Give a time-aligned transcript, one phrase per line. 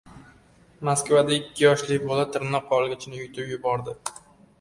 [0.87, 3.95] Moskvada ikki yoshli bola tirnoq olgichni yutib yubordi